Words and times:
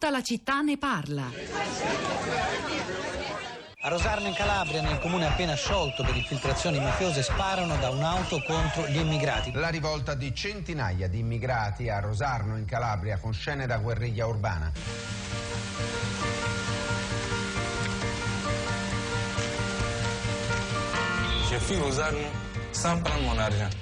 Tutta 0.00 0.16
la 0.16 0.22
città 0.22 0.62
ne 0.62 0.78
parla. 0.78 1.30
A 3.80 3.88
Rosarno 3.90 4.28
in 4.28 4.32
Calabria, 4.32 4.80
nel 4.80 4.98
comune 4.98 5.26
appena 5.26 5.54
sciolto 5.54 6.02
per 6.02 6.16
infiltrazioni 6.16 6.80
mafiose, 6.80 7.22
sparano 7.22 7.76
da 7.76 7.90
un'auto 7.90 8.42
contro 8.44 8.86
gli 8.86 8.96
immigrati. 8.96 9.52
La 9.52 9.68
rivolta 9.68 10.14
di 10.14 10.34
centinaia 10.34 11.06
di 11.06 11.18
immigrati 11.18 11.90
a 11.90 12.00
Rosarno 12.00 12.56
in 12.56 12.64
Calabria 12.64 13.18
con 13.18 13.34
scene 13.34 13.66
da 13.66 13.76
guerriglia 13.76 14.24
urbana. 14.24 14.72
Je 21.50 21.58
fuis 21.58 21.78
Rosarno 21.78 22.30
sans 22.70 23.02
prendre 23.02 23.22
mon 23.26 23.38
argent. 23.38 23.76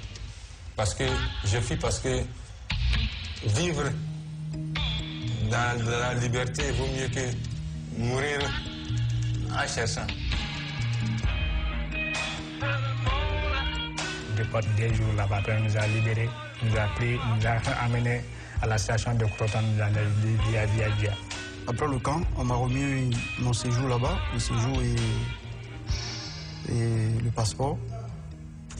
Parce 0.75 0.93
que 0.95 1.09
je 1.45 1.61
fuis 1.61 1.77
parce 1.77 2.01
que 2.01 2.27
vivre 3.43 4.08
dans 5.49 5.89
la 5.89 6.13
liberté 6.15 6.71
vaut 6.71 6.85
mieux 6.85 7.07
que 7.07 7.25
mourir 7.97 8.39
en 9.51 9.67
cherchant. 9.67 10.05
Depuis 14.37 14.67
des 14.77 14.93
jours 14.93 15.13
là-bas, 15.17 15.37
après, 15.37 15.59
nous 15.61 15.75
a 15.75 15.87
libérés, 15.87 16.29
nous 16.63 16.77
a 16.77 16.87
pris, 16.95 17.13
nous 17.13 17.47
a 17.47 17.83
amenés 17.83 18.21
à 18.61 18.67
la 18.67 18.77
station 18.77 19.13
de 19.15 19.25
Croton, 19.25 19.59
nous 19.61 19.81
a 19.81 19.89
dit 19.89 20.37
via, 20.49 20.65
via, 20.67 20.89
via. 20.99 21.11
Après 21.67 21.87
le 21.87 21.99
camp, 21.99 22.21
on 22.37 22.43
m'a 22.45 22.55
remis 22.55 23.15
mon 23.39 23.53
séjour 23.53 23.89
là-bas, 23.89 24.17
le 24.33 24.39
séjour 24.39 24.81
et, 24.81 24.95
et 26.73 27.21
le 27.23 27.31
passeport. 27.31 27.77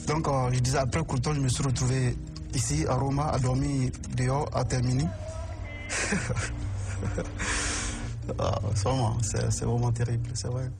Donc, 0.06 0.26
euh, 0.28 0.50
je 0.52 0.60
disais, 0.60 0.78
après 0.78 1.04
Croton, 1.04 1.34
je 1.34 1.40
me 1.40 1.48
suis 1.48 1.62
retrouvé 1.62 2.16
ici 2.54 2.84
à 2.88 2.94
Roma, 2.94 3.28
à 3.28 3.38
dormir 3.38 3.90
dehors, 4.16 4.48
à 4.54 4.64
Termini. 4.64 5.06
Ah, 8.38 8.60
c'est 9.22 9.64
vraiment 9.64 9.90
terrible, 9.90 10.30
c'est 10.34 10.48
vrai. 10.48 10.70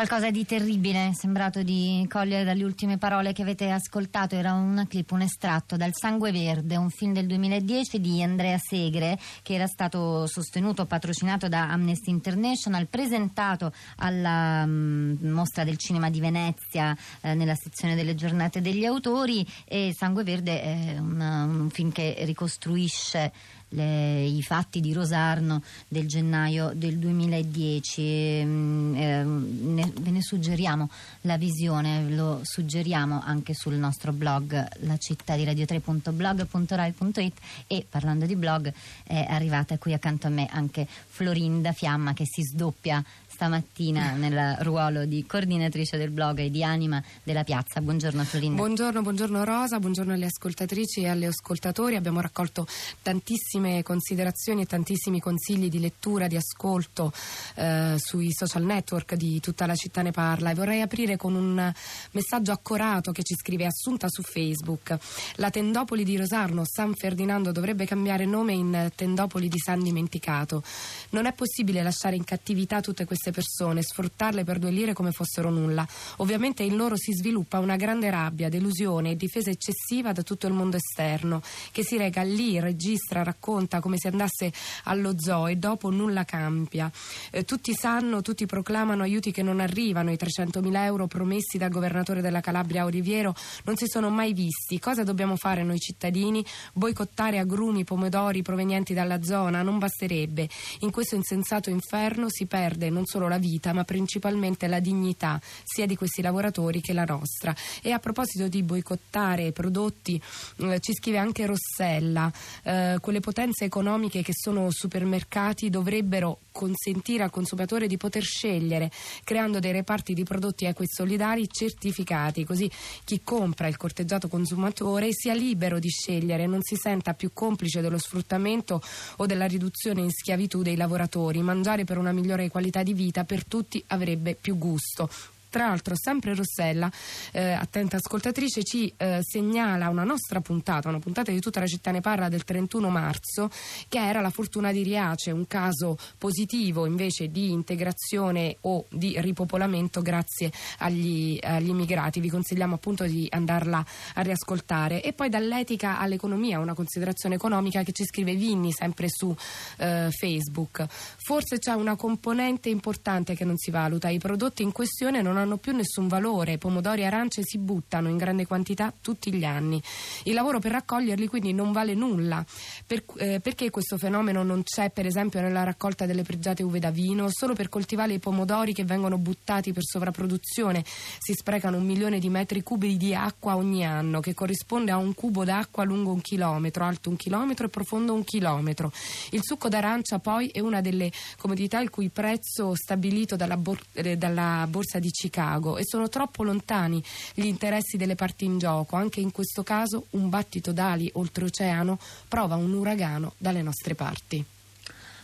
Qualcosa 0.00 0.30
di 0.30 0.46
terribile, 0.46 1.08
è 1.08 1.12
sembrato 1.12 1.62
di 1.62 2.06
cogliere 2.08 2.42
dalle 2.42 2.64
ultime 2.64 2.96
parole 2.96 3.34
che 3.34 3.42
avete 3.42 3.70
ascoltato, 3.70 4.34
era 4.34 4.54
una 4.54 4.86
clip, 4.86 5.10
un 5.10 5.20
estratto 5.20 5.76
dal 5.76 5.90
Sangue 5.92 6.32
Verde, 6.32 6.76
un 6.76 6.88
film 6.88 7.12
del 7.12 7.26
2010 7.26 8.00
di 8.00 8.22
Andrea 8.22 8.56
Segre 8.56 9.18
che 9.42 9.52
era 9.52 9.66
stato 9.66 10.26
sostenuto, 10.26 10.86
patrocinato 10.86 11.48
da 11.48 11.68
Amnesty 11.68 12.08
International, 12.08 12.86
presentato 12.86 13.74
alla 13.96 14.64
mh, 14.64 15.18
mostra 15.20 15.64
del 15.64 15.76
cinema 15.76 16.08
di 16.08 16.20
Venezia 16.20 16.96
eh, 17.20 17.34
nella 17.34 17.54
sezione 17.54 17.94
delle 17.94 18.14
giornate 18.14 18.62
degli 18.62 18.86
autori. 18.86 19.46
E 19.66 19.94
Sangue 19.94 20.24
Verde 20.24 20.62
è 20.62 20.96
un, 20.98 21.20
un 21.20 21.68
film 21.68 21.92
che 21.92 22.16
ricostruisce 22.20 23.30
le, 23.70 24.24
i 24.24 24.42
fatti 24.42 24.80
di 24.80 24.92
Rosarno 24.92 25.62
del 25.88 26.06
gennaio 26.06 26.72
del 26.74 26.98
2010. 26.98 28.42
Mm, 28.44 28.94
eh, 28.94 29.24
ne, 29.24 29.92
ve 30.00 30.10
ne 30.10 30.22
suggeriamo 30.22 30.88
la 31.22 31.36
visione, 31.36 32.10
lo 32.10 32.40
suggeriamo 32.42 33.20
anche 33.22 33.54
sul 33.54 33.74
nostro 33.74 34.12
blog 34.12 34.68
la 34.80 34.96
città 34.96 35.36
di 35.36 35.44
radio3.blog.rai.it 35.44 37.38
e 37.66 37.86
parlando 37.88 38.26
di 38.26 38.36
blog 38.36 38.72
è 39.04 39.26
arrivata 39.28 39.78
qui 39.78 39.92
accanto 39.92 40.26
a 40.26 40.30
me 40.30 40.46
anche 40.50 40.86
Florinda 40.86 41.72
Fiamma 41.72 42.12
che 42.12 42.24
si 42.26 42.42
sdoppia 42.42 43.02
stamattina 43.40 44.12
nel 44.12 44.56
ruolo 44.60 45.06
di 45.06 45.24
coordinatrice 45.26 45.96
del 45.96 46.10
blog 46.10 46.40
e 46.40 46.50
di 46.50 46.62
anima 46.62 47.02
della 47.22 47.42
piazza. 47.42 47.80
Buongiorno 47.80 48.22
Florinda. 48.24 48.56
Buongiorno, 48.56 49.00
buongiorno 49.00 49.44
Rosa, 49.44 49.78
buongiorno 49.78 50.12
alle 50.12 50.26
ascoltatrici 50.26 51.00
e 51.00 51.08
agli 51.08 51.24
ascoltatori. 51.24 51.96
Abbiamo 51.96 52.20
raccolto 52.20 52.66
tantissime 53.00 53.82
considerazioni 53.82 54.60
e 54.60 54.66
tantissimi 54.66 55.20
consigli 55.20 55.70
di 55.70 55.80
lettura, 55.80 56.26
di 56.26 56.36
ascolto 56.36 57.14
eh, 57.54 57.94
sui 57.96 58.30
social 58.30 58.62
network 58.64 59.14
di 59.14 59.40
tutta 59.40 59.64
la 59.64 59.74
città 59.74 60.02
ne 60.02 60.10
parla 60.10 60.50
e 60.50 60.54
vorrei 60.54 60.82
aprire 60.82 61.16
con 61.16 61.34
un 61.34 61.72
messaggio 62.10 62.52
accorato 62.52 63.10
che 63.10 63.22
ci 63.22 63.34
scrive 63.36 63.64
Assunta 63.64 64.08
su 64.10 64.20
Facebook. 64.20 64.98
La 65.36 65.48
tendopoli 65.48 66.04
di 66.04 66.18
Rosarno, 66.18 66.64
San 66.66 66.92
Ferdinando 66.94 67.52
dovrebbe 67.52 67.86
cambiare 67.86 68.26
nome 68.26 68.52
in 68.52 68.90
tendopoli 68.94 69.48
di 69.48 69.58
San 69.58 69.82
Dimenticato. 69.82 70.62
Non 71.10 71.24
è 71.24 71.32
possibile 71.32 71.82
lasciare 71.82 72.16
in 72.16 72.24
cattività 72.24 72.82
tutte 72.82 73.06
queste 73.06 73.29
persone, 73.30 73.82
sfruttarle 73.82 74.44
per 74.44 74.58
due 74.58 74.70
lire 74.70 74.92
come 74.92 75.12
fossero 75.12 75.50
nulla. 75.50 75.86
Ovviamente 76.18 76.62
in 76.62 76.76
loro 76.76 76.96
si 76.96 77.12
sviluppa 77.12 77.58
una 77.58 77.76
grande 77.76 78.10
rabbia, 78.10 78.48
delusione 78.48 79.10
e 79.10 79.16
difesa 79.16 79.50
eccessiva 79.50 80.12
da 80.12 80.22
tutto 80.22 80.46
il 80.46 80.52
mondo 80.52 80.76
esterno, 80.76 81.42
che 81.72 81.84
si 81.84 81.96
rega 81.96 82.22
lì, 82.22 82.58
registra, 82.60 83.22
racconta 83.22 83.80
come 83.80 83.98
se 83.98 84.08
andasse 84.08 84.52
allo 84.84 85.14
zoo 85.18 85.46
e 85.46 85.56
dopo 85.56 85.90
nulla 85.90 86.24
cambia. 86.24 86.90
Eh, 87.30 87.44
tutti 87.44 87.74
sanno, 87.74 88.22
tutti 88.22 88.46
proclamano 88.46 89.02
aiuti 89.02 89.32
che 89.32 89.42
non 89.42 89.60
arrivano, 89.60 90.10
i 90.10 90.18
300.000 90.20 90.84
euro 90.84 91.06
promessi 91.06 91.58
dal 91.58 91.70
governatore 91.70 92.20
della 92.20 92.40
Calabria 92.40 92.84
Oliviero 92.84 93.34
non 93.64 93.76
si 93.76 93.86
sono 93.86 94.10
mai 94.10 94.32
visti. 94.32 94.78
Cosa 94.78 95.02
dobbiamo 95.02 95.36
fare 95.36 95.62
noi 95.62 95.78
cittadini? 95.78 96.44
Boicottare 96.72 97.38
agrumi, 97.38 97.84
pomodori 97.84 98.42
provenienti 98.42 98.94
dalla 98.94 99.22
zona? 99.22 99.62
Non 99.62 99.78
basterebbe. 99.78 100.48
In 100.80 100.90
questo 100.90 101.14
insensato 101.14 101.70
inferno 101.70 102.26
si 102.28 102.46
perde 102.46 102.90
non 102.90 103.06
solo 103.06 103.19
la 103.28 103.38
vita, 103.38 103.72
ma 103.72 103.84
principalmente 103.84 104.66
la 104.66 104.80
dignità 104.80 105.40
sia 105.64 105.86
di 105.86 105.96
questi 105.96 106.22
lavoratori 106.22 106.80
che 106.80 106.92
la 106.92 107.04
nostra. 107.04 107.54
E 107.82 107.92
a 107.92 107.98
proposito 107.98 108.48
di 108.48 108.62
boicottare 108.62 109.52
prodotti, 109.52 110.20
eh, 110.56 110.80
ci 110.80 110.94
scrive 110.94 111.18
anche 111.18 111.46
Rossella, 111.46 112.32
eh, 112.62 112.98
quelle 113.00 113.20
potenze 113.20 113.64
economiche 113.64 114.22
che 114.22 114.32
sono 114.34 114.68
supermercati 114.70 115.70
dovrebbero 115.70 116.40
consentire 116.52 117.22
al 117.22 117.30
consumatore 117.30 117.86
di 117.86 117.96
poter 117.96 118.22
scegliere, 118.22 118.90
creando 119.24 119.60
dei 119.60 119.72
reparti 119.72 120.14
di 120.14 120.24
prodotti 120.24 120.64
equi 120.64 120.84
e 120.84 120.88
solidari 120.88 121.48
certificati, 121.48 122.44
così 122.44 122.70
chi 123.04 123.20
compra 123.22 123.68
il 123.68 123.76
corteggiato 123.76 124.28
consumatore 124.28 125.08
sia 125.12 125.34
libero 125.34 125.78
di 125.78 125.88
scegliere, 125.88 126.46
non 126.46 126.60
si 126.62 126.76
senta 126.76 127.14
più 127.14 127.30
complice 127.32 127.80
dello 127.80 127.98
sfruttamento 127.98 128.82
o 129.16 129.26
della 129.26 129.46
riduzione 129.46 130.00
in 130.00 130.10
schiavitù 130.10 130.62
dei 130.62 130.76
lavoratori. 130.76 131.40
Mangiare 131.40 131.84
per 131.84 131.98
una 131.98 132.12
migliore 132.12 132.48
qualità 132.50 132.82
di 132.82 132.94
vita 132.94 133.09
per 133.24 133.44
tutti 133.44 133.82
avrebbe 133.88 134.34
più 134.34 134.56
gusto. 134.56 135.08
Tra 135.50 135.66
l'altro, 135.66 135.96
sempre 135.96 136.34
Rossella, 136.34 136.90
eh, 137.32 137.50
attenta 137.50 137.96
ascoltatrice, 137.96 138.62
ci 138.62 138.92
eh, 138.96 139.18
segnala 139.20 139.88
una 139.88 140.04
nostra 140.04 140.40
puntata, 140.40 140.88
una 140.88 141.00
puntata 141.00 141.32
di 141.32 141.40
tutta 141.40 141.58
la 141.58 141.66
città 141.66 141.90
ne 141.90 142.00
parla 142.00 142.28
del 142.28 142.44
31 142.44 142.88
marzo, 142.88 143.50
che 143.88 143.98
era 143.98 144.20
la 144.20 144.30
fortuna 144.30 144.70
di 144.70 144.84
Riace, 144.84 145.32
un 145.32 145.48
caso 145.48 145.98
positivo 146.18 146.86
invece 146.86 147.32
di 147.32 147.50
integrazione 147.50 148.58
o 148.60 148.86
di 148.90 149.20
ripopolamento 149.20 150.02
grazie 150.02 150.52
agli, 150.78 151.36
agli 151.42 151.68
immigrati. 151.68 152.20
Vi 152.20 152.30
consigliamo 152.30 152.76
appunto 152.76 153.04
di 153.04 153.26
andarla 153.30 153.84
a 154.14 154.20
riascoltare. 154.22 155.02
E 155.02 155.12
poi 155.12 155.28
dall'etica 155.28 155.98
all'economia, 155.98 156.60
una 156.60 156.74
considerazione 156.74 157.34
economica 157.34 157.82
che 157.82 157.90
ci 157.92 158.04
scrive 158.04 158.34
Vinni 158.36 158.72
sempre 158.72 159.08
su 159.08 159.34
eh, 159.78 160.10
Facebook. 160.10 160.86
Forse 160.88 161.58
c'è 161.58 161.72
una 161.72 161.96
componente 161.96 162.68
importante 162.68 163.34
che 163.34 163.44
non 163.44 163.56
si 163.56 163.70
valuta. 163.70 164.08
I 164.08 164.18
prodotti 164.18 164.62
in 164.62 164.72
questione 164.72 165.22
non 165.22 165.36
hanno 165.40 165.56
più 165.56 165.74
nessun 165.74 166.08
valore, 166.08 166.58
pomodori 166.58 167.02
e 167.02 167.06
arance 167.06 167.42
si 167.44 167.58
buttano 167.58 168.08
in 168.08 168.16
grande 168.16 168.46
quantità 168.46 168.92
tutti 169.00 169.32
gli 169.32 169.44
anni. 169.44 169.82
Il 170.24 170.34
lavoro 170.34 170.58
per 170.58 170.72
raccoglierli 170.72 171.26
quindi 171.26 171.52
non 171.52 171.72
vale 171.72 171.94
nulla. 171.94 172.44
Per, 172.86 173.04
eh, 173.16 173.40
perché 173.40 173.70
questo 173.70 173.96
fenomeno 173.96 174.42
non 174.42 174.62
c'è 174.62 174.90
per 174.90 175.06
esempio 175.06 175.40
nella 175.40 175.64
raccolta 175.64 176.06
delle 176.06 176.22
pregiate 176.22 176.62
uve 176.62 176.78
da 176.78 176.90
vino? 176.90 177.28
Solo 177.30 177.54
per 177.54 177.68
coltivare 177.68 178.12
i 178.12 178.18
pomodori 178.18 178.72
che 178.72 178.84
vengono 178.84 179.18
buttati 179.18 179.72
per 179.72 179.82
sovrapproduzione 179.84 180.84
si 180.84 181.32
sprecano 181.32 181.76
un 181.76 181.84
milione 181.84 182.18
di 182.18 182.28
metri 182.28 182.62
cubi 182.62 182.96
di 182.96 183.14
acqua 183.14 183.56
ogni 183.56 183.84
anno, 183.84 184.20
che 184.20 184.34
corrisponde 184.34 184.90
a 184.90 184.96
un 184.96 185.14
cubo 185.14 185.44
d'acqua 185.44 185.84
lungo 185.84 186.12
un 186.12 186.20
chilometro, 186.20 186.84
alto 186.84 187.10
un 187.10 187.16
chilometro 187.16 187.66
e 187.66 187.68
profondo 187.68 188.12
un 188.12 188.24
chilometro. 188.24 188.92
Il 189.30 189.40
succo 189.42 189.68
d'arancia 189.68 190.18
poi 190.18 190.48
è 190.48 190.60
una 190.60 190.80
delle 190.80 191.10
comodità 191.36 191.80
il 191.80 191.90
cui 191.90 192.08
prezzo 192.08 192.74
stabilito 192.74 193.36
dalla, 193.36 193.56
bor- 193.56 193.84
eh, 193.92 194.16
dalla 194.16 194.66
borsa 194.68 194.98
di 194.98 195.10
Chicago 195.10 195.29
e 195.78 195.84
sono 195.84 196.08
troppo 196.08 196.42
lontani 196.42 197.02
gli 197.34 197.46
interessi 197.46 197.96
delle 197.96 198.14
parti 198.14 198.44
in 198.44 198.58
gioco. 198.58 198.96
Anche 198.96 199.20
in 199.20 199.32
questo 199.32 199.62
caso 199.62 200.06
un 200.10 200.28
battito 200.28 200.72
d'ali 200.72 201.10
oltreoceano 201.14 201.98
prova 202.28 202.56
un 202.56 202.72
uragano 202.72 203.32
dalle 203.38 203.62
nostre 203.62 203.94
parti. 203.94 204.44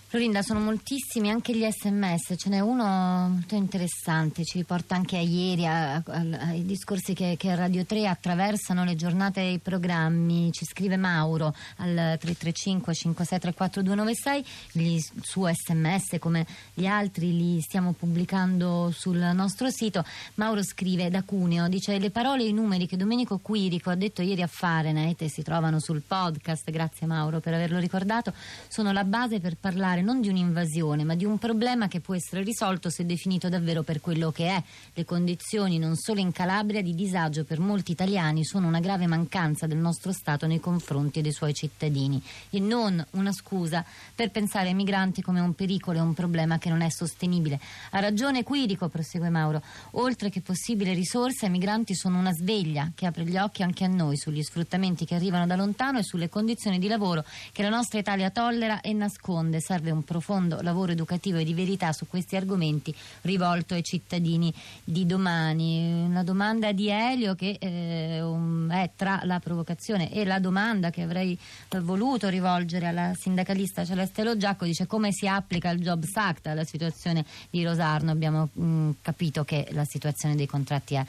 Florinda, 0.08 0.40
sono 0.40 0.60
moltissimi 0.60 1.30
anche 1.30 1.52
gli 1.52 1.68
sms, 1.68 2.34
ce 2.36 2.48
n'è 2.48 2.60
uno 2.60 3.28
molto 3.28 3.56
interessante, 3.56 4.44
ci 4.44 4.58
riporta 4.58 4.94
anche 4.94 5.16
a 5.16 5.20
ieri 5.20 5.66
a, 5.66 5.94
a, 5.96 6.02
ai 6.42 6.64
discorsi 6.64 7.12
che, 7.12 7.34
che, 7.36 7.52
Radio 7.56 7.84
3 7.84 8.06
attraversano 8.06 8.84
le 8.84 8.94
giornate 8.94 9.40
e 9.40 9.52
i 9.54 9.58
programmi. 9.58 10.52
Ci 10.52 10.64
scrive 10.64 10.96
Mauro 10.96 11.46
al 11.78 12.16
335 12.20 12.94
5634 12.94 13.82
296, 13.82 14.46
il 14.74 15.04
suo 15.22 15.50
sms 15.52 16.18
come 16.20 16.46
gli 16.72 16.86
altri 16.86 17.36
li 17.36 17.60
stiamo 17.60 17.90
pubblicando 17.90 18.92
sul 18.94 19.18
nostro 19.34 19.70
sito. 19.70 20.04
Mauro 20.34 20.62
scrive 20.62 21.10
da 21.10 21.24
Cuneo, 21.24 21.66
dice 21.66 21.98
le 21.98 22.10
parole 22.10 22.44
e 22.44 22.46
i 22.46 22.52
numeri 22.52 22.86
che 22.86 22.96
Domenico 22.96 23.38
Quirico 23.38 23.90
ha 23.90 23.96
detto 23.96 24.22
ieri 24.22 24.42
a 24.42 24.46
Fahrenheit 24.46 25.20
e 25.22 25.28
si 25.28 25.42
trovano 25.42 25.80
sul 25.80 26.02
podcast, 26.06 26.70
grazie 26.70 27.08
Mauro 27.08 27.40
per 27.40 27.54
averlo 27.54 27.80
ricordato, 27.80 28.32
sono 28.68 28.92
la 28.92 29.02
base 29.02 29.40
per 29.40 29.56
parlare 29.58 29.94
parlare 29.96 30.02
non 30.02 30.20
di 30.20 30.28
un'invasione, 30.28 31.04
ma 31.04 31.14
di 31.14 31.24
un 31.24 31.38
problema 31.38 31.88
che 31.88 32.00
può 32.00 32.14
essere 32.14 32.42
risolto 32.42 32.90
se 32.90 33.06
definito 33.06 33.48
davvero 33.48 33.82
per 33.82 34.00
quello 34.00 34.30
che 34.30 34.48
è. 34.48 34.62
Le 34.92 35.04
condizioni, 35.04 35.78
non 35.78 35.96
solo 35.96 36.20
in 36.20 36.32
Calabria, 36.32 36.82
di 36.82 36.94
disagio 36.94 37.44
per 37.44 37.60
molti 37.60 37.92
italiani 37.92 38.44
sono 38.44 38.66
una 38.66 38.80
grave 38.80 39.06
mancanza 39.06 39.66
del 39.66 39.78
nostro 39.78 40.12
Stato 40.12 40.46
nei 40.46 40.60
confronti 40.60 41.22
dei 41.22 41.32
suoi 41.32 41.54
cittadini 41.54 42.22
e 42.50 42.60
non 42.60 43.04
una 43.12 43.32
scusa 43.32 43.84
per 44.14 44.30
pensare 44.30 44.68
ai 44.68 44.74
migranti 44.74 45.22
come 45.22 45.40
un 45.40 45.54
pericolo 45.54 45.98
e 45.98 46.02
un 46.02 46.14
problema 46.14 46.58
che 46.58 46.68
non 46.68 46.80
è 46.80 46.90
sostenibile. 46.90 47.60
Ha 47.90 48.00
ragione 48.00 48.42
Quirico, 48.42 48.88
prosegue 48.88 49.30
Mauro. 49.30 49.62
Oltre 49.92 50.30
che 50.30 50.40
possibile 50.40 50.92
risorsa, 50.92 51.46
i 51.46 51.50
migranti 51.50 51.94
sono 51.94 52.18
una 52.18 52.32
sveglia 52.32 52.90
che 52.94 53.06
apre 53.06 53.24
gli 53.24 53.38
occhi 53.38 53.62
anche 53.62 53.84
a 53.84 53.88
noi 53.88 54.16
sugli 54.16 54.42
sfruttamenti 54.42 55.04
che 55.04 55.14
arrivano 55.14 55.46
da 55.46 55.56
lontano 55.56 55.98
e 55.98 56.02
sulle 56.02 56.28
condizioni 56.28 56.78
di 56.78 56.88
lavoro 56.88 57.24
che 57.52 57.62
la 57.62 57.68
nostra 57.68 57.98
Italia 57.98 58.30
tollera 58.30 58.80
e 58.80 58.92
nasconde. 58.92 59.60
Serve 59.60 59.85
serve 59.86 59.90
un 59.90 60.02
profondo 60.02 60.60
lavoro 60.62 60.92
educativo 60.92 61.38
e 61.38 61.44
di 61.44 61.54
verità 61.54 61.92
su 61.92 62.06
questi 62.08 62.36
argomenti 62.36 62.94
rivolto 63.22 63.74
ai 63.74 63.84
cittadini 63.84 64.52
di 64.82 65.06
domani. 65.06 66.04
Una 66.06 66.22
domanda 66.22 66.72
di 66.72 66.88
Elio 66.88 67.34
che 67.34 67.56
eh, 67.58 68.22
è 68.70 68.90
tra 68.96 69.20
la 69.24 69.38
provocazione 69.38 70.12
e 70.12 70.24
la 70.24 70.38
domanda 70.38 70.90
che 70.90 71.02
avrei 71.02 71.38
voluto 71.80 72.28
rivolgere 72.28 72.86
alla 72.86 73.12
sindacalista 73.14 73.84
Celeste 73.84 74.24
Loggiacco 74.24 74.64
dice 74.64 74.86
come 74.86 75.12
si 75.12 75.28
applica 75.28 75.70
il 75.70 75.80
Jobs 75.80 76.16
Act 76.16 76.46
alla 76.46 76.64
situazione 76.64 77.24
di 77.50 77.62
Rosarno. 77.64 78.10
Abbiamo 78.10 78.48
mh, 78.52 78.64
mm, 78.64 78.90
capito 79.02 79.44
che 79.44 79.68
la 79.70 79.84
situazione 79.84 80.34
dei 80.34 80.46
contratti 80.46 80.94
è 80.94 81.04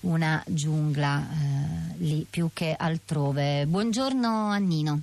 una 0.00 0.42
giungla 0.46 1.20
eh, 1.20 2.04
lì 2.04 2.26
più 2.28 2.50
che 2.52 2.74
altrove. 2.78 3.66
Buongiorno 3.66 4.48
Annino. 4.48 5.00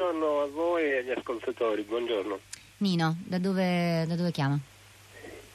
Buongiorno 0.00 0.40
a 0.40 0.46
voi 0.46 0.84
e 0.84 0.96
agli 0.96 1.10
ascoltatori, 1.10 1.82
buongiorno. 1.82 2.40
Nino, 2.78 3.18
da 3.22 3.36
dove, 3.36 4.06
da 4.08 4.14
dove 4.14 4.30
chiama? 4.30 4.58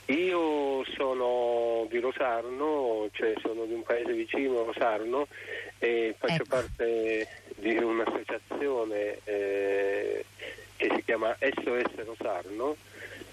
Io 0.06 0.86
sono 0.96 1.88
di 1.90 1.98
Rosarno, 1.98 3.10
cioè 3.12 3.34
sono 3.42 3.66
di 3.66 3.74
un 3.74 3.82
paese 3.82 4.14
vicino 4.14 4.60
a 4.60 4.66
Rosarno 4.66 5.26
e 5.80 6.14
faccio 6.16 6.44
ecco. 6.44 6.46
parte 6.48 7.28
di 7.56 7.76
un'associazione 7.76 9.18
eh, 9.24 10.26
che 10.76 10.92
si 10.94 11.04
chiama 11.04 11.36
SOS 11.40 12.06
Rosarno 12.06 12.76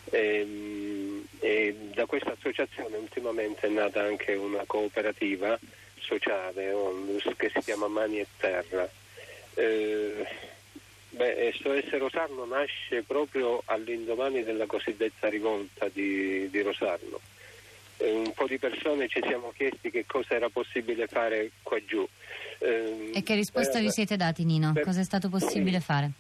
e, 0.09 0.39
ehm, 0.41 1.27
e 1.41 1.77
da 1.93 2.07
questa 2.07 2.33
associazione 2.33 2.97
ultimamente 2.97 3.67
è 3.67 3.71
nata 3.71 4.01
anche 4.01 4.33
una 4.33 4.65
cooperativa 4.67 5.59
sociale, 5.99 6.73
Ondus, 6.73 7.29
che 7.37 7.51
si 7.53 7.61
chiama 7.61 7.87
Mani 7.87 8.21
e 8.21 8.27
Terra. 8.39 8.89
Eh, 9.55 10.51
Beh, 11.15 11.53
SOS 11.55 11.91
Rosarno 11.99 12.47
nasce 12.47 13.03
proprio 13.03 13.63
all'indomani 13.67 14.43
della 14.45 14.65
cosiddetta 14.65 15.29
rivolta 15.29 15.89
di, 15.93 16.49
di 16.51 16.63
Rosarno. 16.63 17.21
Eh, 17.99 18.11
un 18.11 18.33
po' 18.33 18.47
di 18.47 18.59
persone 18.59 19.09
ci 19.09 19.21
siamo 19.23 19.53
chiesti 19.55 19.91
che 19.91 20.07
cosa 20.07 20.35
era 20.35 20.49
possibile 20.49 21.07
fare 21.07 21.51
qua 21.63 21.79
giù. 21.85 22.07
Eh, 22.59 23.11
e 23.13 23.23
che 23.23 23.35
risposta 23.35 23.73
per, 23.73 23.83
vi 23.83 23.91
siete 23.91 24.17
dati 24.17 24.45
Nino? 24.45 24.73
Per, 24.73 24.85
cosa 24.85 25.01
è 25.01 25.05
stato 25.05 25.29
possibile 25.29 25.81
fare? 25.81 26.11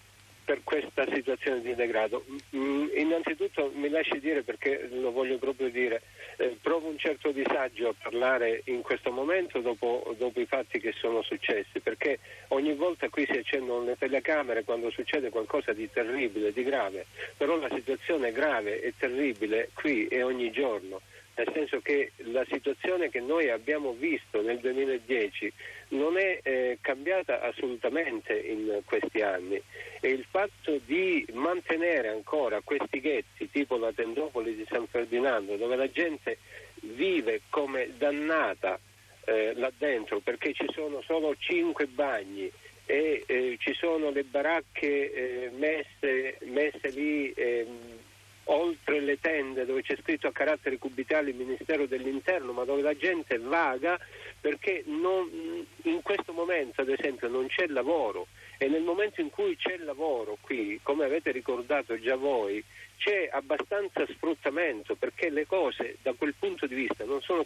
Per 0.44 0.60
questa 0.64 1.06
situazione 1.12 1.60
di 1.60 1.74
degrado. 1.74 2.24
Mm, 2.56 2.88
innanzitutto 2.96 3.70
mi 3.74 3.88
lasci 3.88 4.18
dire, 4.20 4.42
perché 4.42 4.88
lo 4.90 5.10
voglio 5.12 5.38
proprio 5.38 5.68
dire, 5.70 6.02
eh, 6.36 6.56
provo 6.60 6.88
un 6.88 6.98
certo 6.98 7.30
disagio 7.30 7.88
a 7.88 7.94
parlare 8.00 8.62
in 8.66 8.82
questo 8.82 9.10
momento 9.10 9.60
dopo, 9.60 10.14
dopo, 10.18 10.40
i 10.40 10.46
fatti 10.46 10.80
che 10.80 10.92
sono 10.92 11.22
successi, 11.22 11.80
perché 11.80 12.18
ogni 12.48 12.74
volta 12.74 13.08
qui 13.08 13.24
si 13.24 13.38
accendono 13.38 13.84
le 13.84 13.96
telecamere 13.96 14.64
quando 14.64 14.90
succede 14.90 15.30
qualcosa 15.30 15.72
di 15.72 15.88
terribile, 15.90 16.52
di 16.52 16.62
grave, 16.62 17.06
però 17.36 17.56
la 17.56 17.70
situazione 17.72 18.28
è 18.28 18.32
grave 18.32 18.80
e 18.82 18.94
terribile 18.96 19.70
qui 19.74 20.06
e 20.08 20.22
ogni 20.22 20.50
giorno 20.50 21.00
nel 21.34 21.50
senso 21.52 21.80
che 21.80 22.12
la 22.16 22.44
situazione 22.50 23.08
che 23.08 23.20
noi 23.20 23.48
abbiamo 23.50 23.92
visto 23.92 24.42
nel 24.42 24.58
2010 24.58 25.52
non 25.88 26.18
è 26.18 26.40
eh, 26.42 26.78
cambiata 26.80 27.40
assolutamente 27.40 28.38
in 28.38 28.80
questi 28.84 29.22
anni. 29.22 29.60
E 30.00 30.08
il 30.08 30.24
fatto 30.28 30.78
di 30.84 31.26
mantenere 31.32 32.08
ancora 32.08 32.60
questi 32.62 33.00
ghetti 33.00 33.50
tipo 33.50 33.76
la 33.76 33.92
Tendopoli 33.92 34.54
di 34.54 34.66
San 34.68 34.86
Ferdinando 34.86 35.56
dove 35.56 35.76
la 35.76 35.90
gente 35.90 36.38
vive 36.82 37.42
come 37.48 37.90
dannata 37.96 38.78
eh, 39.24 39.52
là 39.54 39.70
dentro 39.78 40.18
perché 40.18 40.52
ci 40.52 40.66
sono 40.72 41.00
solo 41.02 41.34
cinque 41.38 41.86
bagni 41.86 42.50
e 42.84 43.22
eh, 43.26 43.56
ci 43.60 43.72
sono 43.74 44.10
le 44.10 44.24
baracche 44.24 45.12
eh, 45.12 45.50
messe, 45.56 46.38
messe 46.46 46.88
lì 46.90 47.32
ehm, 47.32 47.98
oltre 48.44 49.00
le 49.00 49.18
tende 49.20 49.64
dove 49.64 49.82
c'è 49.82 49.96
scritto 50.00 50.26
a 50.26 50.32
caratteri 50.32 50.78
cubitali 50.78 51.32
Ministero 51.32 51.86
dell'Interno, 51.86 52.52
ma 52.52 52.64
dove 52.64 52.82
la 52.82 52.96
gente 52.96 53.38
vaga 53.38 53.98
perché 54.40 54.82
non, 54.86 55.64
in 55.82 56.02
questo 56.02 56.32
momento 56.32 56.80
ad 56.80 56.88
esempio 56.88 57.28
non 57.28 57.46
c'è 57.46 57.66
lavoro 57.68 58.26
e 58.58 58.68
nel 58.68 58.82
momento 58.82 59.20
in 59.20 59.30
cui 59.30 59.56
c'è 59.56 59.76
lavoro 59.78 60.38
qui, 60.40 60.78
come 60.82 61.04
avete 61.04 61.30
ricordato 61.30 61.98
già 61.98 62.16
voi, 62.16 62.62
c'è 62.96 63.28
abbastanza 63.32 64.06
sfruttamento 64.06 64.94
perché 64.94 65.30
le 65.30 65.46
cose 65.46 65.96
da 66.02 66.12
quel 66.12 66.34
punto 66.38 66.66
di 66.66 66.74
vista 66.76 67.04
non 67.04 67.20
sono, 67.22 67.44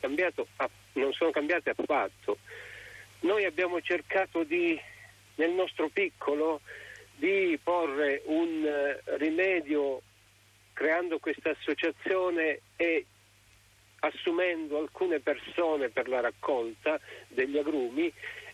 non 0.92 1.12
sono 1.12 1.30
cambiate 1.30 1.70
affatto. 1.70 2.38
Noi 3.20 3.44
abbiamo 3.46 3.80
cercato 3.80 4.42
di, 4.44 4.78
nel 5.36 5.52
nostro 5.52 5.88
piccolo, 5.88 6.60
di 7.14 7.58
porre 7.62 8.20
un 8.26 8.64
eh, 8.66 9.00
rimedio 9.16 10.02
creando 10.76 11.18
questa 11.18 11.50
associazione 11.50 12.60
e 12.76 13.06
assumendo 14.00 14.76
alcune 14.76 15.20
persone 15.20 15.88
per 15.88 16.06
la 16.06 16.20
raccolta 16.20 17.00
degli 17.28 17.56
agrumi 17.56 18.12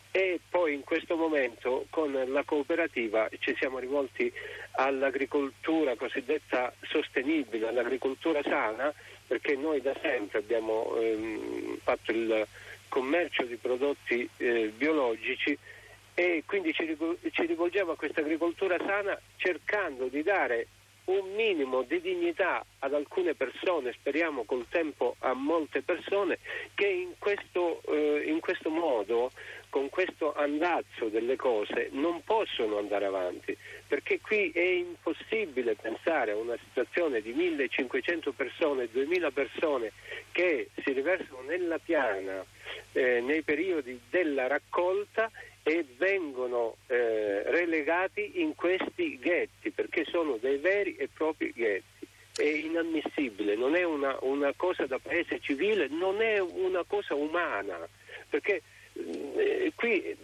e 0.09 0.39
poi 0.49 0.73
in 0.73 0.85
questo 0.85 1.17
momento 1.17 1.85
con 1.89 2.13
la 2.13 2.43
cooperativa 2.43 3.27
ci 3.39 3.53
siamo 3.57 3.77
rivolti 3.77 4.31
all'agricoltura 4.71 5.97
cosiddetta 5.97 6.73
sostenibile, 6.83 7.67
all'agricoltura 7.67 8.41
sana, 8.41 8.93
perché 9.27 9.57
noi 9.57 9.81
da 9.81 9.93
sempre 10.01 10.37
abbiamo 10.39 10.95
ehm, 10.95 11.77
fatto 11.83 12.11
il 12.11 12.47
commercio 12.87 13.43
di 13.43 13.57
prodotti 13.57 14.29
eh, 14.37 14.71
biologici 14.73 15.57
e 16.13 16.43
quindi 16.45 16.71
ci, 16.73 16.95
rivolgiamo 17.45 17.91
a 17.91 17.97
questa 17.97 18.21
agricoltura 18.21 18.77
sana 18.77 19.19
cercando 19.35 20.07
di 20.07 20.23
dare 20.23 20.67
un 21.05 21.33
minimo 21.35 21.83
di 21.83 21.99
dignità 21.99 22.63
ad 22.79 22.93
alcune 22.93 23.33
persone, 23.33 23.91
speriamo 23.93 24.43
col 24.43 24.67
tempo 24.69 25.15
a 25.19 25.33
molte 25.33 25.81
persone, 25.81 26.39
che 26.73 26.87
in 26.87 27.13
questo, 27.17 27.81
eh, 27.87 28.23
in 28.25 28.39
questo 28.39 28.69
modo, 28.69 29.31
con 29.73 29.89
questo 29.89 30.35
andazzo 30.35 31.07
delle 31.07 31.35
cose, 31.35 31.89
non 31.93 32.21
possono 32.23 32.77
andare 32.77 33.05
avanti, 33.05 33.57
perché 33.87 34.19
qui 34.21 34.51
è 34.51 34.61
impossibile 34.61 35.73
pensare 35.73 36.29
a 36.29 36.35
una 36.35 36.55
situazione 36.67 37.21
di 37.21 37.33
1500 37.33 38.33
persone, 38.33 38.87
2000 38.91 39.31
persone 39.31 39.91
che 40.31 40.69
si 40.83 40.91
riversano 40.91 41.41
nella 41.47 41.79
piana 41.79 42.45
eh, 42.91 43.19
nei 43.21 43.41
periodi 43.41 43.99
della 44.11 44.45
raccolta 44.45 45.31
e 45.63 45.83
vengono 45.97 46.75
eh, 46.85 47.41
relegati 47.49 48.41
in 48.41 48.53
questi 48.53 49.17
ghetti 49.17 49.71
perché 49.71 50.05
sono 50.05 50.37
dei 50.37 50.57
veri 50.57 50.95
e 50.97 51.09
propri 51.11 51.51
ghetti. 51.51 52.07
È 52.35 52.43
inammissibile, 52.43 53.55
non 53.55 53.75
è 53.75 53.81
una, 53.81 54.15
una 54.21 54.53
cosa 54.55 54.85
da 54.85 54.99
paese 54.99 55.39
civile, 55.39 55.87
non 55.87 56.21
è 56.21 56.37
una 56.39 56.83
cosa 56.85 57.15
umana, 57.15 57.87
perché 58.29 58.61
qui 59.75 60.15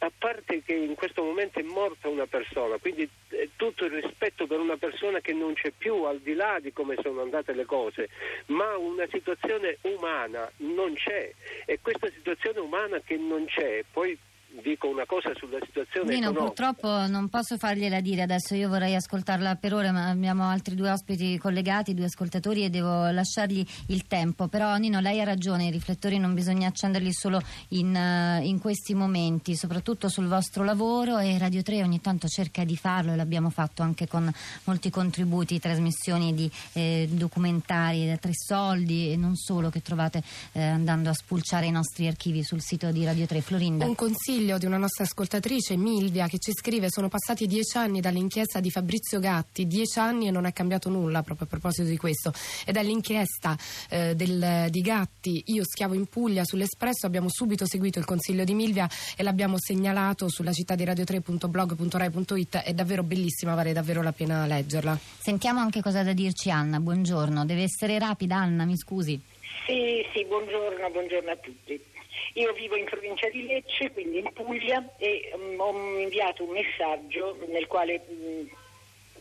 a 0.00 0.12
parte 0.16 0.62
che 0.62 0.74
in 0.74 0.94
questo 0.94 1.22
momento 1.22 1.58
è 1.58 1.62
morta 1.62 2.08
una 2.08 2.26
persona, 2.26 2.76
quindi 2.78 3.08
eh, 3.30 3.50
tutto 3.56 3.84
il 3.84 4.00
rispetto 4.00 4.46
per 4.46 4.60
una 4.60 4.76
persona 4.76 5.20
che 5.20 5.32
non 5.32 5.54
c'è 5.54 5.72
più 5.76 6.04
al 6.04 6.20
di 6.20 6.34
là 6.34 6.58
di 6.60 6.72
come 6.72 6.96
sono 7.02 7.22
andate 7.22 7.52
le 7.52 7.64
cose, 7.64 8.08
ma 8.46 8.76
una 8.76 9.06
situazione 9.10 9.78
umana 9.82 10.50
non 10.58 10.94
c'è. 10.94 11.32
E 11.64 11.80
questa 11.82 12.08
situazione 12.10 12.60
umana 12.60 13.00
che 13.00 13.16
non 13.16 13.46
c'è, 13.46 13.82
poi 13.90 14.16
dico 14.62 14.88
una 14.88 15.06
cosa 15.06 15.32
sulla 15.34 15.58
situazione 15.64 16.14
Nino, 16.14 16.30
economica. 16.30 16.44
purtroppo 16.44 17.06
non 17.06 17.28
posso 17.28 17.56
fargliela 17.56 18.00
dire 18.00 18.22
adesso, 18.22 18.54
io 18.54 18.68
vorrei 18.68 18.94
ascoltarla 18.94 19.56
per 19.56 19.74
ora, 19.74 19.92
ma 19.92 20.08
abbiamo 20.08 20.48
altri 20.48 20.74
due 20.74 20.90
ospiti 20.90 21.38
collegati, 21.38 21.94
due 21.94 22.06
ascoltatori 22.06 22.64
e 22.64 22.70
devo 22.70 23.08
lasciargli 23.10 23.64
il 23.88 24.06
tempo. 24.06 24.48
Però 24.48 24.76
Nino, 24.76 25.00
lei 25.00 25.20
ha 25.20 25.24
ragione, 25.24 25.66
i 25.66 25.70
riflettori 25.70 26.18
non 26.18 26.34
bisogna 26.34 26.68
accenderli 26.68 27.12
solo 27.12 27.40
in, 27.68 27.94
eh, 27.94 28.40
in 28.44 28.58
questi 28.58 28.94
momenti, 28.94 29.54
soprattutto 29.54 30.08
sul 30.08 30.26
vostro 30.26 30.64
lavoro 30.64 31.18
e 31.18 31.38
Radio 31.38 31.62
3 31.62 31.82
ogni 31.82 32.00
tanto 32.00 32.26
cerca 32.28 32.64
di 32.64 32.76
farlo 32.76 33.12
e 33.12 33.16
l'abbiamo 33.16 33.50
fatto 33.50 33.82
anche 33.82 34.06
con 34.06 34.30
molti 34.64 34.90
contributi, 34.90 35.58
trasmissioni 35.58 36.34
di 36.34 36.50
eh, 36.72 37.08
documentari 37.10 38.06
da 38.06 38.16
tre 38.16 38.32
soldi 38.34 39.12
e 39.12 39.16
non 39.16 39.36
solo 39.36 39.70
che 39.70 39.82
trovate 39.82 40.22
eh, 40.52 40.62
andando 40.62 41.10
a 41.10 41.14
spulciare 41.14 41.66
i 41.66 41.70
nostri 41.70 42.06
archivi 42.06 42.42
sul 42.42 42.60
sito 42.60 42.90
di 42.90 43.04
Radio 43.04 43.26
3. 43.26 43.40
Florinda. 43.40 43.86
Un 43.86 43.94
consiglio 43.94 44.47
di 44.56 44.64
una 44.64 44.78
nostra 44.78 45.04
ascoltatrice, 45.04 45.76
Milvia, 45.76 46.26
che 46.28 46.38
ci 46.38 46.52
scrive: 46.52 46.86
Sono 46.88 47.08
passati 47.08 47.46
dieci 47.46 47.76
anni 47.76 48.00
dall'inchiesta 48.00 48.60
di 48.60 48.70
Fabrizio 48.70 49.20
Gatti, 49.20 49.66
dieci 49.66 49.98
anni 49.98 50.28
e 50.28 50.30
non 50.30 50.46
è 50.46 50.52
cambiato 50.52 50.88
nulla 50.88 51.22
proprio 51.22 51.46
a 51.46 51.50
proposito 51.50 51.88
di 51.88 51.96
questo. 51.98 52.32
E 52.64 52.72
dall'inchiesta 52.72 53.56
eh, 53.90 54.14
del, 54.14 54.68
di 54.70 54.80
Gatti, 54.80 55.42
io 55.46 55.64
schiavo 55.64 55.92
in 55.94 56.06
Puglia 56.06 56.44
sull'Espresso, 56.44 57.06
abbiamo 57.06 57.28
subito 57.28 57.66
seguito 57.66 57.98
il 57.98 58.06
consiglio 58.06 58.44
di 58.44 58.54
Milvia 58.54 58.88
e 59.16 59.22
l'abbiamo 59.22 59.56
segnalato 59.58 60.30
sulla 60.30 60.52
città 60.52 60.74
di 60.74 60.84
radio3.blog.rai.it. 60.84 62.56
È 62.58 62.72
davvero 62.72 63.02
bellissima, 63.02 63.54
vale 63.54 63.72
davvero 63.72 64.02
la 64.02 64.12
pena 64.12 64.46
leggerla. 64.46 64.98
Sentiamo 65.18 65.60
anche 65.60 65.82
cosa 65.82 66.00
ha 66.00 66.04
da 66.04 66.12
dirci 66.12 66.50
Anna. 66.50 66.80
Buongiorno, 66.80 67.44
deve 67.44 67.64
essere 67.64 67.98
rapida 67.98 68.36
Anna, 68.36 68.64
mi 68.64 68.78
scusi. 68.78 69.20
Sì, 69.66 70.02
sì, 70.14 70.24
buongiorno, 70.24 70.88
buongiorno 70.90 71.30
a 71.30 71.36
tutti. 71.36 71.96
Io 72.34 72.52
vivo 72.52 72.76
in 72.76 72.84
provincia 72.84 73.28
di 73.28 73.46
Lecce, 73.46 73.90
quindi 73.92 74.18
in 74.18 74.32
Puglia, 74.32 74.94
e 74.98 75.30
um, 75.34 75.60
ho 75.60 75.98
inviato 75.98 76.44
un 76.44 76.50
messaggio 76.50 77.36
nel 77.46 77.66
quale 77.66 78.02
um, 78.06 78.48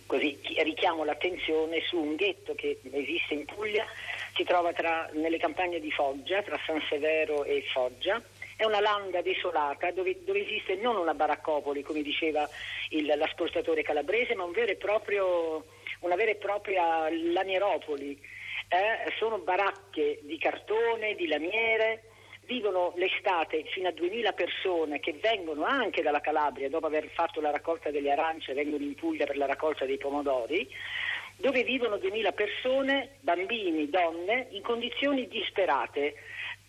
così 0.06 0.39
richiamo 0.63 1.04
l'attenzione 1.04 1.82
su 1.82 1.98
un 1.98 2.16
ghetto 2.16 2.56
che 2.56 2.80
esiste 2.92 3.34
in 3.34 3.46
Puglia, 3.46 3.86
si 4.36 4.44
trova 4.44 4.72
tra, 4.74 5.10
nelle 5.13 5.38
campagne 5.38 5.80
di 5.80 5.92
Foggia, 5.92 6.42
tra 6.42 6.60
San 6.66 6.82
Severo 6.88 7.44
e 7.44 7.63
Foggia. 7.74 8.22
È 8.56 8.66
una 8.66 8.80
landa 8.80 9.22
desolata 9.22 9.92
dove, 9.92 10.24
dove 10.24 10.44
esiste 10.44 10.75
non 10.75 10.96
una 10.96 11.13
baraccopoli, 11.13 11.84
come 11.84 12.01
diceva 12.01 12.50
il, 12.89 13.06
l'ascoltatore 13.06 13.84
calabrese, 13.84 14.34
ma 14.34 14.44
un 14.44 14.54
proprio, 14.80 15.66
una 16.00 16.16
vera 16.16 16.32
e 16.32 16.36
propria 16.36 17.08
lanieropoli. 17.10 18.20
Eh, 18.70 19.13
sono 19.18 19.38
baracche 19.38 20.20
di 20.24 20.38
cartone, 20.38 21.16
di 21.16 21.27
lamiere, 21.27 22.04
vivono 22.48 22.94
l'estate 22.96 23.66
fino 23.66 23.89
a 23.89 23.92
2000 23.92 24.32
persone 24.32 25.00
che 25.00 25.13
vengono 25.22 25.66
anche 25.66 26.01
dalla 26.01 26.22
Calabria 26.22 26.70
dopo 26.70 26.88
aver 26.88 27.08
fatto 27.10 27.42
la 27.42 27.51
raccolta 27.51 27.92
delle 27.92 28.12
arance, 28.12 28.54
vengono 28.54 28.84
in 28.84 28.96
Puglia 28.96 29.25
per 29.25 29.38
la 29.38 29.46
raccolta 29.46 29.86
dei 29.86 29.98
pomodori, 29.98 30.68
dove 31.36 31.63
vivono 31.63 31.98
2000 31.98 32.32
persone, 32.32 33.18
bambini, 33.20 33.89
donne, 33.89 34.48
in 34.51 34.63
condizioni 34.63 35.27
disperate, 35.27 36.16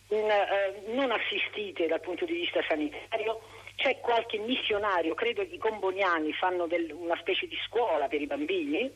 eh, 0.08 0.82
non 0.86 1.10
assistite 1.12 1.86
dal 1.86 2.00
punto 2.00 2.24
di 2.24 2.32
vista 2.32 2.60
sanitario. 2.68 3.40
C'è 3.76 4.00
qualche 4.00 4.38
missionario, 4.38 5.14
credo 5.14 5.42
i 5.42 5.56
comboniani 5.56 6.32
fanno 6.32 6.66
del, 6.66 6.90
una 6.90 7.16
specie 7.20 7.46
di 7.46 7.56
scuola 7.64 8.08
per 8.08 8.20
i 8.20 8.26
bambini, 8.26 8.90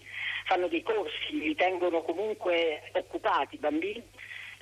fanno 0.44 0.66
dei 0.66 0.82
corsi, 0.82 1.38
li 1.38 1.54
tengono 1.54 2.02
comunque 2.02 2.90
occupati 2.94 3.54
i 3.54 3.58
bambini 3.58 4.02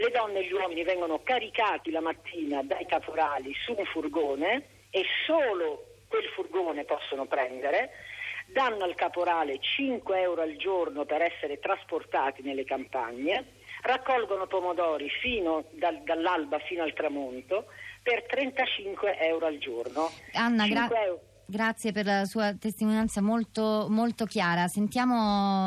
le 0.01 0.11
donne 0.11 0.39
e 0.39 0.47
gli 0.47 0.53
uomini 0.53 0.83
vengono 0.83 1.21
caricati 1.23 1.91
la 1.91 2.01
mattina 2.01 2.63
dai 2.63 2.87
caporali 2.87 3.53
su 3.65 3.75
un 3.77 3.85
furgone 3.85 4.87
e 4.89 5.05
solo 5.27 5.89
quel 6.09 6.25
furgone 6.35 6.85
possono 6.85 7.27
prendere, 7.27 7.91
danno 8.47 8.85
al 8.85 8.95
caporale 8.95 9.59
5 9.61 10.21
euro 10.21 10.41
al 10.41 10.57
giorno 10.57 11.05
per 11.05 11.21
essere 11.21 11.59
trasportati 11.59 12.41
nelle 12.43 12.65
campagne, 12.65 13.59
raccolgono 13.83 14.47
pomodori 14.47 15.11
fino 15.21 15.67
dal, 15.73 16.03
dall'alba 16.03 16.59
fino 16.61 16.83
al 16.83 16.95
tramonto 16.95 17.67
per 18.03 18.25
35 18.25 19.19
euro 19.19 19.47
al 19.47 19.59
giorno. 19.59 20.11
Anna, 20.33 20.67
grazie. 20.67 21.29
Grazie 21.51 21.91
per 21.91 22.05
la 22.05 22.27
sua 22.27 22.55
testimonianza 22.55 23.21
molto, 23.21 23.89
molto 23.89 24.25
chiara. 24.25 24.69
Sentiamo 24.69 25.17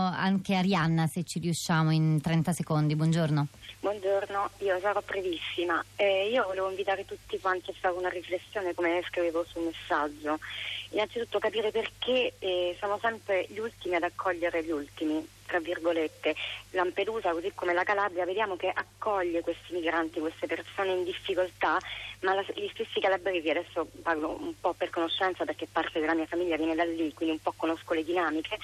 anche 0.07 0.55
Arianna 0.55 1.07
se 1.07 1.25
ci 1.25 1.39
riusciamo 1.39 1.91
in 1.91 2.21
30 2.21 2.53
secondi. 2.53 2.95
Buongiorno. 2.95 3.47
Buongiorno, 3.81 4.49
io 4.59 4.79
sarò 4.79 5.01
brevissima. 5.05 5.83
Eh, 5.97 6.29
io 6.29 6.45
volevo 6.45 6.69
invitare 6.69 7.03
tutti 7.03 7.37
quanti 7.37 7.71
a 7.71 7.73
fare 7.77 7.95
una 7.95 8.07
riflessione 8.07 8.73
come 8.73 9.03
scrivevo 9.09 9.43
sul 9.43 9.63
messaggio. 9.63 10.39
Innanzitutto 10.91 11.39
capire 11.39 11.69
perché 11.69 12.35
eh, 12.39 12.75
siamo 12.79 12.97
sempre 13.01 13.45
gli 13.49 13.59
ultimi 13.59 13.95
ad 13.95 14.03
accogliere 14.03 14.63
gli 14.63 14.71
ultimi, 14.71 15.27
tra 15.45 15.59
virgolette. 15.59 16.35
Lampedusa, 16.71 17.31
così 17.31 17.51
come 17.53 17.73
la 17.73 17.83
Calabria, 17.83 18.25
vediamo 18.25 18.55
che 18.55 18.71
accoglie 18.73 19.41
questi 19.41 19.73
migranti, 19.73 20.19
queste 20.19 20.47
persone 20.47 20.91
in 20.91 21.03
difficoltà, 21.03 21.77
ma 22.21 22.33
la, 22.33 22.45
gli 22.53 22.69
stessi 22.73 22.99
calabresi, 22.99 23.49
adesso 23.49 23.87
parlo 24.01 24.37
un 24.39 24.53
po' 24.59 24.73
per 24.73 24.89
conoscenza 24.89 25.45
perché 25.45 25.67
parte 25.71 25.99
della 25.99 26.13
mia 26.15 26.25
famiglia 26.25 26.57
viene 26.57 26.75
da 26.75 26.83
lì, 26.83 27.13
quindi 27.13 27.35
un 27.35 27.41
po' 27.41 27.53
conosco 27.55 27.93
le 27.93 28.03
dinamiche, 28.03 28.57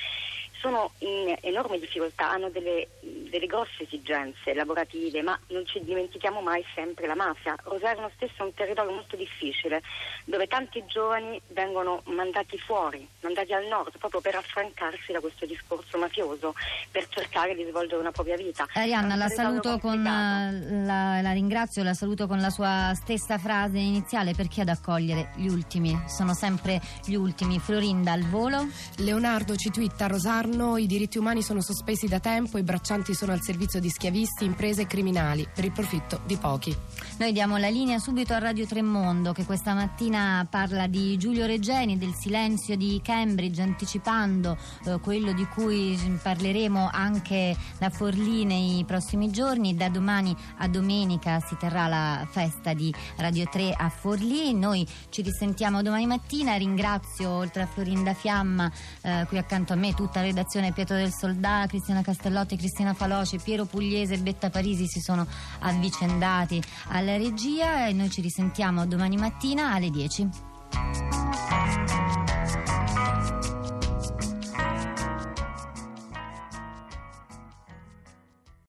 sono 0.59 0.91
in 0.99 1.35
enorme 1.41 1.79
difficoltà, 1.79 2.29
hanno 2.29 2.49
delle, 2.49 2.87
delle, 3.29 3.45
grosse 3.45 3.83
esigenze 3.83 4.53
lavorative, 4.53 5.21
ma 5.21 5.37
non 5.47 5.65
ci 5.65 5.83
dimentichiamo 5.83 6.41
mai 6.41 6.63
sempre 6.73 7.07
la 7.07 7.15
mafia. 7.15 7.55
Rosario 7.63 8.09
stesso 8.15 8.33
è 8.37 8.43
un 8.43 8.53
territorio 8.53 8.91
molto 8.91 9.15
difficile, 9.15 9.81
dove 10.25 10.47
tanti 10.47 10.83
giovani 10.87 11.39
vengono 11.49 12.01
mandati 12.05 12.57
fuori, 12.57 13.07
mandati 13.21 13.53
al 13.53 13.67
nord, 13.67 13.97
proprio 13.97 14.21
per 14.21 14.35
affrancarsi 14.35 15.11
da 15.11 15.19
questo 15.19 15.45
discorso 15.45 15.97
mafioso, 15.97 16.53
per 16.91 17.07
cercare 17.09 17.53
di 17.55 17.65
svolgere 17.69 18.01
una 18.01 18.11
propria 18.11 18.35
vita. 18.35 18.67
Arianna, 18.73 19.15
la 19.15 19.29
saluto 19.29 19.77
con 19.79 20.01
la, 20.01 21.21
la 21.21 21.31
ringrazio, 21.31 21.83
la 21.83 21.93
saluto 21.93 22.27
con 22.27 22.39
la 22.39 22.49
sua 22.49 22.91
stessa 22.95 23.37
frase 23.37 23.77
iniziale, 23.77 24.33
perché 24.33 24.61
ad 24.61 24.69
accogliere 24.69 25.31
gli 25.35 25.47
ultimi? 25.47 25.97
Sono 26.07 26.33
sempre 26.33 26.81
gli 27.05 27.15
ultimi. 27.15 27.59
Florinda 27.59 28.13
al 28.13 28.23
volo. 28.23 28.67
Leonardo 28.97 29.55
ci 29.55 29.69
twitta 29.69 30.07
Rosario 30.07 30.37
anno 30.39 30.77
i 30.77 30.85
diritti 30.85 31.17
umani 31.17 31.41
sono 31.41 31.61
sospesi 31.61 32.07
da 32.07 32.19
tempo, 32.19 32.57
i 32.57 32.63
braccianti 32.63 33.13
sono 33.19 33.33
al 33.33 33.41
servizio 33.41 33.81
di 33.81 33.89
schiavisti, 33.89 34.45
imprese 34.45 34.83
e 34.83 34.87
criminali 34.87 35.45
per 35.53 35.65
il 35.65 35.73
profitto 35.73 36.21
di 36.25 36.37
pochi. 36.37 36.73
Noi 37.17 37.33
diamo 37.33 37.57
la 37.57 37.67
linea 37.67 37.99
subito 37.99 38.31
a 38.33 38.39
Radio 38.39 38.65
Tremondo 38.65 39.33
che 39.33 39.43
questa 39.43 39.73
mattina 39.73 40.47
parla 40.49 40.87
di 40.87 41.17
Giulio 41.17 41.45
Reggeni, 41.45 41.97
del 41.97 42.13
silenzio 42.17 42.77
di 42.77 43.01
Cambridge, 43.03 43.61
anticipando 43.61 44.57
eh, 44.85 45.01
quello 45.01 45.33
di 45.33 45.45
cui 45.47 45.99
parleremo 46.23 46.89
anche 46.89 47.57
da 47.77 47.89
Forlì 47.89 48.45
nei 48.45 48.85
prossimi 48.85 49.29
giorni. 49.31 49.75
Da 49.75 49.89
domani 49.89 50.33
a 50.59 50.69
domenica 50.69 51.41
si 51.41 51.57
terrà 51.57 51.87
la 51.87 52.25
festa 52.31 52.73
di 52.73 52.93
Radio 53.17 53.49
3 53.51 53.73
a 53.73 53.89
Forlì. 53.89 54.53
Noi 54.53 54.87
ci 55.09 55.23
risentiamo 55.23 55.81
domani 55.81 56.07
mattina. 56.07 56.55
Ringrazio 56.55 57.29
oltre 57.29 57.63
a 57.63 57.67
Florinda 57.67 58.13
Fiamma 58.13 58.71
eh, 59.01 59.25
qui 59.27 59.37
accanto 59.37 59.73
a 59.73 59.75
me 59.75 59.93
tutta 59.93 60.21
la 60.21 60.27
redazione 60.27 60.71
Pietro 60.71 60.95
del 60.95 61.11
Soldà, 61.11 61.65
Cristiana 61.67 62.01
Castellotti, 62.01 62.55
Cristina 62.55 62.93
Faloce, 63.09 63.39
Piero 63.39 63.65
Pugliese 63.65 64.13
e 64.13 64.17
Betta 64.19 64.51
Parisi 64.51 64.85
si 64.87 64.99
sono 64.99 65.25
avvicendati 65.61 66.61
alla 66.89 67.17
regia 67.17 67.87
e 67.87 67.93
noi 67.93 68.11
ci 68.11 68.21
risentiamo 68.21 68.85
domani 68.85 69.17
mattina 69.17 69.73
alle 69.73 69.89
10. 69.89 70.29